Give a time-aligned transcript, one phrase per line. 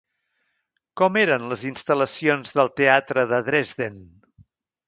[1.01, 4.01] Com eren les instal·lacions del teatre de Dresden?